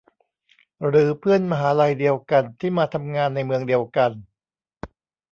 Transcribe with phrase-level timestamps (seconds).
[0.89, 4.11] หรือเพื่อนมหาลัยเดียวกันที่มาทำงานในเมืองเดียวกัน